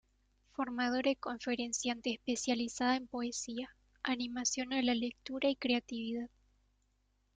[0.55, 3.69] Formadora y conferenciante especializada en poesía,
[4.01, 6.27] animación a la lectura y creatividad.